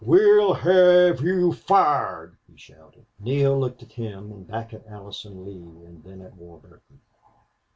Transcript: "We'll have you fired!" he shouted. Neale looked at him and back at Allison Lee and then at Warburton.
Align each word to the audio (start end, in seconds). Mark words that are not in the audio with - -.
"We'll 0.03 0.55
have 0.55 1.21
you 1.21 1.53
fired!" 1.53 2.35
he 2.49 2.57
shouted. 2.57 3.05
Neale 3.19 3.55
looked 3.59 3.83
at 3.83 3.91
him 3.91 4.31
and 4.31 4.47
back 4.47 4.73
at 4.73 4.87
Allison 4.87 5.45
Lee 5.45 5.85
and 5.85 6.03
then 6.03 6.23
at 6.23 6.33
Warburton. 6.37 7.01